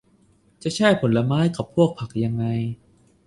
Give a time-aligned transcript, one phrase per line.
[0.63, 2.45] จะแช่แข็งผลไม้กับพวกผักยังไง